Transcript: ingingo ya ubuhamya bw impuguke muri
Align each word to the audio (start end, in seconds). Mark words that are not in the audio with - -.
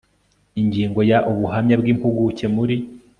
ingingo 0.61 0.99
ya 1.11 1.19
ubuhamya 1.31 1.75
bw 1.81 1.85
impuguke 1.93 2.45
muri 2.55 2.77